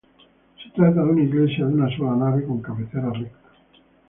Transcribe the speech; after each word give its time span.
Se 0.63 0.71
trata 0.71 1.03
de 1.03 1.11
una 1.11 1.21
iglesia 1.21 1.67
de 1.67 1.75
una 1.75 1.95
sola 1.95 2.15
nave 2.15 2.43
con 2.47 2.59
cabecera 2.59 3.13
recta. 3.13 3.51